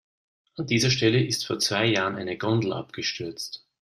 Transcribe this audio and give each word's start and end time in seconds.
An 0.55 0.65
dieser 0.65 0.89
Stelle 0.89 1.23
ist 1.23 1.45
vor 1.45 1.59
zwei 1.59 1.85
Jahren 1.85 2.15
eine 2.15 2.35
Gondel 2.35 2.73
abgestürzt. 2.73 3.67